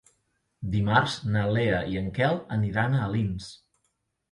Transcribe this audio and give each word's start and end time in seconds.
Dimarts 0.75 1.17
na 1.35 1.43
Lea 1.57 1.83
i 1.93 2.01
en 2.03 2.09
Quel 2.17 2.41
aniran 2.59 2.99
a 2.99 3.05
Alins. 3.11 3.55